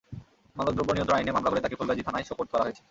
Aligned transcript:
মাদকদ্রব্য 0.57 0.91
নিয়ন্ত্রণ 0.95 1.19
আইনে 1.19 1.35
মামলা 1.35 1.51
করে 1.51 1.63
তাঁকে 1.63 1.79
ফুলগাজী 1.79 2.03
থানায় 2.07 2.27
সোপর্দ 2.29 2.49
করা 2.53 2.65
হয়েছে। 2.65 2.79